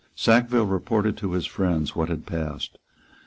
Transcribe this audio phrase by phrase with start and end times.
[0.15, 2.79] Sackville reported to his friends what had passed.